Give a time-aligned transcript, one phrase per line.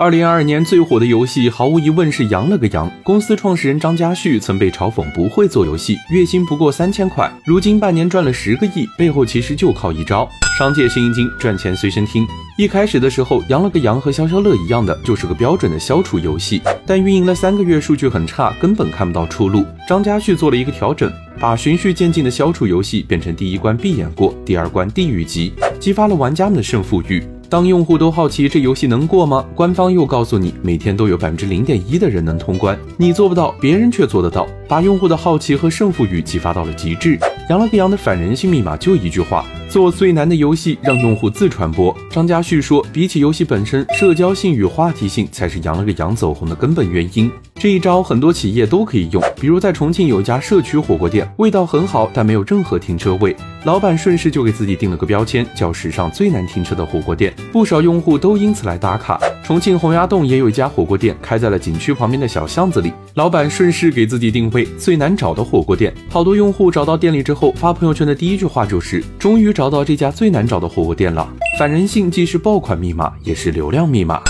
[0.00, 2.88] 二零二二年最火的游戏，毫无疑问是《羊了个羊》。
[3.02, 7.30] 公司创始人张家旭曾被嘲讽不会做游戏，月薪不过三千块。
[7.44, 10.26] 如今半年赚了十个亿，背后其实就靠一招：
[10.56, 12.26] 商界生意经，赚钱随身听。
[12.56, 16.62] 一开始的时候，《羊了个羊》和消消乐一样的，就是个标准的消除游戏。
[16.86, 19.66] 但运营了三个月，数据很差，根本看不到出路。
[19.86, 27.22] 张家旭做了一个调整，把循序渐进的消除游戏变成第一关闭眼过，第二关地狱级，激发了玩家们的胜负欲。
[27.50, 29.44] 当用户都好奇这游戏能过吗？
[29.56, 37.18] 官方又告诉你，每天都有百分之零点一的人能通关，你做不到，别人却做得到，把用户的好奇和胜负欲激发到了极致。
[37.48, 41.96] 羊了个羊的反人性密码就一句话：做最难的游戏，让用户自传播。
[42.10, 47.30] 张家旭说，比起游戏本身，社交性与话题性才是羊了个羊走红的根本原因。
[47.54, 53.36] 这一招很多企业都可以用，比如在重庆有一家社区火锅店，味道很好，但没有任何停车位。
[53.64, 57.32] 老板顺势就给自己定了个标签，叫史上最难停车的火锅店。
[57.52, 59.20] 不少用户都因此来打卡。
[59.44, 62.92] 重庆洪崖洞也有一家火锅店，开在了景区旁边的小巷子里。
[63.14, 65.92] 老板顺势给自己定位最难找的火锅店。
[66.08, 71.30] 好多用户找到店里之后，发朋友圈的第一句话就是：“终于找找到这家最难找的火锅店了。”
[71.60, 74.22] 反人性既是爆款密码，也是流量密码。